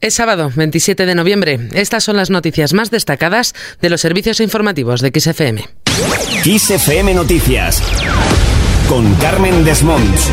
[0.00, 1.60] Es sábado, 27 de noviembre.
[1.74, 5.68] Estas son las noticias más destacadas de los servicios informativos de XFM.
[6.42, 7.82] XFM Noticias.
[8.88, 10.30] Con Carmen Desmonts.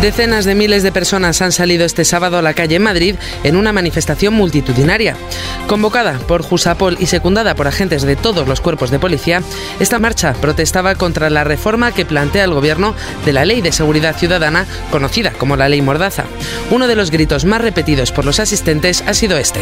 [0.00, 3.56] Decenas de miles de personas han salido este sábado a la calle en Madrid en
[3.56, 5.16] una manifestación multitudinaria.
[5.68, 9.42] Convocada por Jusapol y secundada por agentes de todos los cuerpos de policía,
[9.80, 12.94] esta marcha protestaba contra la reforma que plantea el gobierno
[13.24, 16.24] de la Ley de Seguridad Ciudadana, conocida como la Ley Mordaza.
[16.70, 19.60] Uno de los gritos más repetidos por los asistentes ha sido este.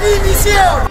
[0.00, 0.89] dimisión!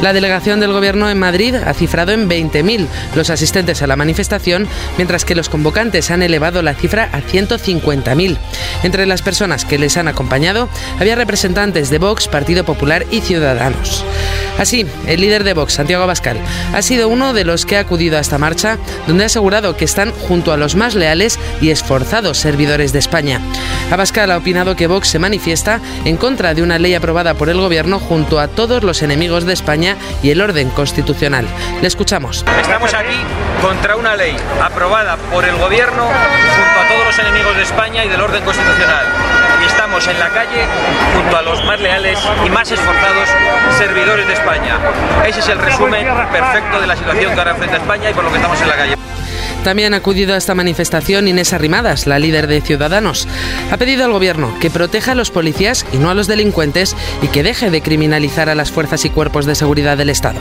[0.00, 4.68] La delegación del Gobierno en Madrid ha cifrado en 20.000 los asistentes a la manifestación,
[4.96, 8.38] mientras que los convocantes han elevado la cifra a 150.000.
[8.84, 10.68] Entre las personas que les han acompañado
[11.00, 14.04] había representantes de Vox, Partido Popular y Ciudadanos.
[14.58, 16.36] Así, el líder de Vox, Santiago Abascal,
[16.72, 19.84] ha sido uno de los que ha acudido a esta marcha, donde ha asegurado que
[19.84, 23.40] están junto a los más leales y esforzados servidores de España.
[23.90, 27.60] Abascal ha opinado que Vox se manifiesta en contra de una ley aprobada por el
[27.60, 29.87] Gobierno junto a todos los enemigos de España
[30.22, 31.46] y el orden constitucional.
[31.80, 32.44] Le escuchamos.
[32.60, 33.18] Estamos aquí
[33.62, 38.08] contra una ley aprobada por el Gobierno junto a todos los enemigos de España y
[38.08, 39.06] del orden constitucional.
[39.62, 40.66] Y estamos en la calle
[41.14, 43.28] junto a los más leales y más esforzados
[43.76, 44.78] servidores de España.
[45.26, 48.30] Ese es el resumen perfecto de la situación que ahora enfrenta España y por lo
[48.30, 48.98] que estamos en la calle.
[49.64, 53.28] También ha acudido a esta manifestación Inés Arrimadas, la líder de Ciudadanos.
[53.70, 57.28] Ha pedido al Gobierno que proteja a los policías y no a los delincuentes y
[57.28, 60.40] que deje de criminalizar a las fuerzas y cuerpos de seguridad del Estado.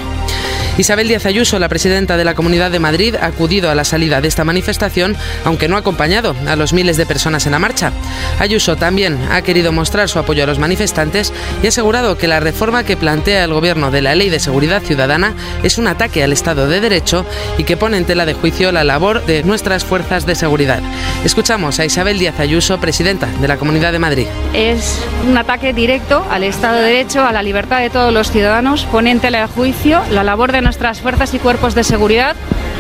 [0.78, 4.22] Isabel Díaz Ayuso, la presidenta de la Comunidad de Madrid, ha acudido a la salida
[4.22, 7.92] de esta manifestación, aunque no ha acompañado a los miles de personas en la marcha.
[8.38, 11.34] Ayuso también ha querido mostrar su apoyo a los manifestantes
[11.64, 14.84] y ha asegurado que la reforma que plantea el Gobierno de la Ley de Seguridad
[14.84, 15.34] Ciudadana
[15.64, 17.26] es un ataque al Estado de Derecho
[17.58, 20.84] y que pone en tela de juicio la labor de nuestras fuerzas de seguridad.
[21.26, 24.28] Escuchamos a Isabel Díaz Ayuso, presidenta de la Comunidad de Madrid.
[24.54, 28.86] Es un ataque directo al Estado de Derecho, a la libertad de todos los ciudadanos,
[28.86, 32.36] pone en tela de juicio la labor de nuestras fuerzas y cuerpos de seguridad,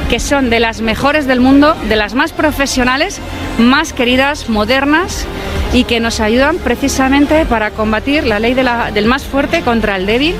[0.09, 3.21] que son de las mejores del mundo, de las más profesionales,
[3.59, 5.25] más queridas, modernas
[5.71, 10.35] y que nos ayudan precisamente para combatir la ley del más fuerte contra el débil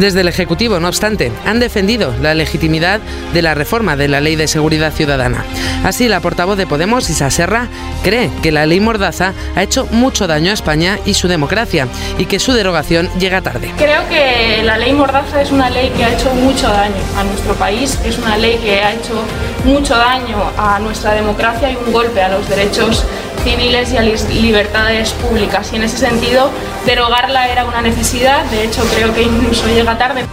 [0.00, 3.00] desde el Ejecutivo, no obstante, han defendido la legitimidad
[3.34, 5.44] de la reforma de la Ley de Seguridad Ciudadana.
[5.84, 7.68] Así, la portavoz de Podemos, Isa Serra,
[8.02, 11.86] cree que la ley Mordaza ha hecho mucho daño a España y su democracia
[12.18, 13.72] y que su derogación llega tarde.
[13.76, 17.54] Creo que la ley Mordaza es una ley que ha hecho mucho daño a nuestro
[17.54, 19.22] país, es una ley que ha hecho
[19.64, 23.04] mucho daño a nuestra democracia y un golpe a los derechos
[23.44, 25.70] civiles y a libertades públicas.
[25.72, 26.50] Y en ese sentido,
[26.86, 30.24] derogarla era una necesidad, de hecho creo que incluso llega tarde.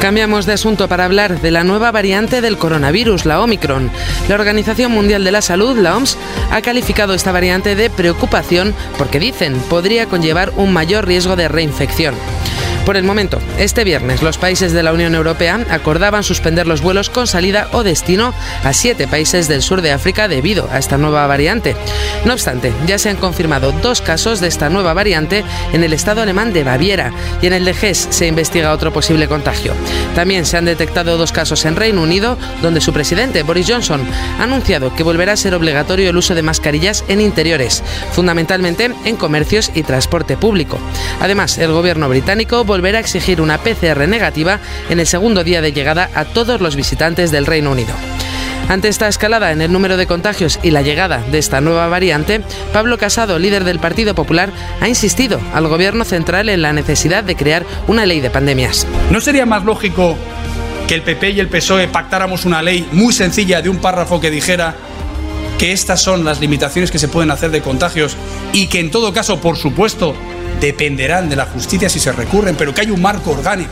[0.00, 3.90] Cambiamos de asunto para hablar de la nueva variante del coronavirus, la Omicron.
[4.30, 6.16] La Organización Mundial de la Salud, la OMS,
[6.50, 12.14] ha calificado esta variante de preocupación porque dicen podría conllevar un mayor riesgo de reinfección.
[12.86, 17.10] Por el momento, este viernes los países de la Unión Europea acordaban suspender los vuelos
[17.10, 21.26] con salida o destino a siete países del sur de África debido a esta nueva
[21.26, 21.76] variante.
[22.24, 26.22] No obstante, ya se han confirmado dos casos de esta nueva variante en el estado
[26.22, 29.72] alemán de Baviera y en el de Hesse se investiga otro posible contagio.
[30.14, 34.02] También se han detectado dos casos en Reino Unido, donde su presidente, Boris Johnson,
[34.38, 39.16] ha anunciado que volverá a ser obligatorio el uso de mascarillas en interiores, fundamentalmente en
[39.16, 40.78] comercios y transporte público.
[41.20, 44.60] Además, el gobierno británico volver a exigir una PCR negativa
[44.90, 47.92] en el segundo día de llegada a todos los visitantes del Reino Unido.
[48.68, 52.42] Ante esta escalada en el número de contagios y la llegada de esta nueva variante,
[52.72, 57.34] Pablo Casado, líder del Partido Popular, ha insistido al Gobierno central en la necesidad de
[57.34, 58.86] crear una ley de pandemias.
[59.10, 60.16] ¿No sería más lógico
[60.86, 64.30] que el PP y el PSOE pactáramos una ley muy sencilla de un párrafo que
[64.30, 64.76] dijera
[65.60, 68.16] que estas son las limitaciones que se pueden hacer de contagios
[68.54, 70.14] y que en todo caso, por supuesto,
[70.58, 73.70] dependerán de la justicia si se recurren, pero que hay un marco orgánico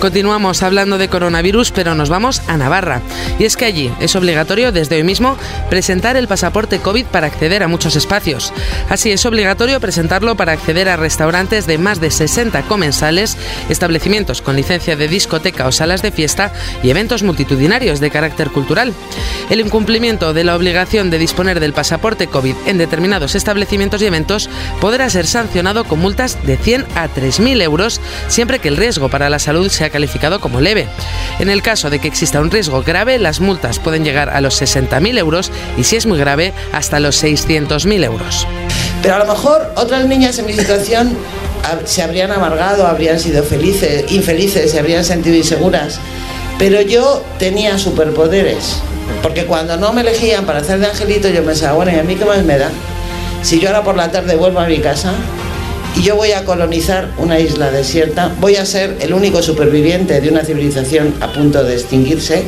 [0.00, 3.00] Continuamos hablando de coronavirus, pero nos vamos a Navarra.
[3.38, 5.36] Y es que allí es obligatorio desde hoy mismo
[5.70, 8.52] presentar el pasaporte COVID para acceder a muchos espacios.
[8.88, 13.36] Así es obligatorio presentarlo para acceder a restaurantes de más de 60 comensales,
[13.68, 16.52] establecimientos con licencia de discoteca o salas de fiesta
[16.82, 18.92] y eventos multitudinarios de carácter cultural.
[19.50, 24.48] El incumplimiento de la obligación de disponer del pasaporte COVID en determinados establecimientos y eventos
[24.80, 29.30] podrá ser sancionado con multas de 100 a 3.000 euros siempre que el riesgo para
[29.30, 30.86] la salud sea calificado como leve.
[31.38, 34.60] En el caso de que exista un riesgo grave, las multas pueden llegar a los
[34.60, 38.46] 60.000 euros y si es muy grave, hasta los 600.000 euros.
[39.02, 41.16] Pero a lo mejor otras niñas en mi situación
[41.84, 45.98] se habrían amargado, habrían sido felices, infelices, se habrían sentido inseguras.
[46.58, 48.80] Pero yo tenía superpoderes,
[49.22, 52.14] porque cuando no me elegían para hacer de angelito, yo pensaba, bueno, ¿y a mí
[52.14, 52.70] qué más me da?
[53.44, 55.12] si yo ahora por la tarde vuelvo a mi casa
[55.96, 60.28] y yo voy a colonizar una isla desierta, voy a ser el único superviviente de
[60.28, 62.44] una civilización a punto de extinguirse,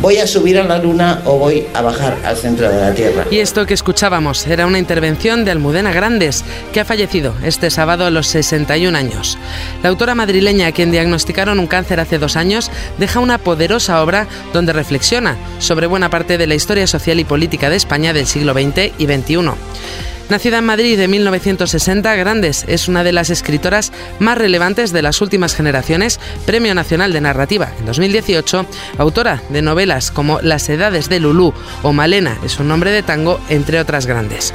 [0.00, 3.26] voy a subir a la luna o voy a bajar al centro de la Tierra.
[3.30, 8.04] Y esto que escuchábamos era una intervención de Almudena Grandes, que ha fallecido este sábado
[8.04, 9.38] a los 61 años.
[9.82, 14.26] La autora madrileña, a quien diagnosticaron un cáncer hace dos años, deja una poderosa obra
[14.52, 18.52] donde reflexiona sobre buena parte de la historia social y política de España del siglo
[18.52, 20.09] XX y XXI.
[20.30, 25.20] Nacida en Madrid de 1960, Grandes es una de las escritoras más relevantes de las
[25.20, 28.64] últimas generaciones, Premio Nacional de Narrativa en 2018,
[28.98, 33.40] autora de novelas como Las Edades de Lulú o Malena es un nombre de tango,
[33.48, 34.54] entre otras grandes.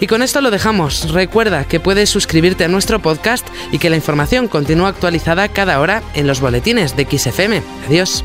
[0.00, 1.12] Y con esto lo dejamos.
[1.12, 6.02] Recuerda que puedes suscribirte a nuestro podcast y que la información continúa actualizada cada hora
[6.14, 7.62] en los boletines de XFM.
[7.86, 8.24] Adiós.